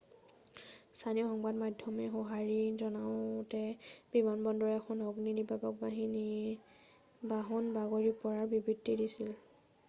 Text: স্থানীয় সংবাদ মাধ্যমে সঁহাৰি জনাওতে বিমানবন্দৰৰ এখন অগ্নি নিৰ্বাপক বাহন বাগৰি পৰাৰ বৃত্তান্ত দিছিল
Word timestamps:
স্থানীয় 0.99 1.25
সংবাদ 1.31 1.55
মাধ্যমে 1.63 2.05
সঁহাৰি 2.13 2.55
জনাওতে 2.79 3.61
বিমানবন্দৰৰ 4.15 4.73
এখন 4.77 5.05
অগ্নি 5.11 5.35
নিৰ্বাপক 5.41 7.23
বাহন 7.35 7.71
বাগৰি 7.79 8.17
পৰাৰ 8.25 8.51
বৃত্তান্ত 8.57 8.99
দিছিল 9.05 9.33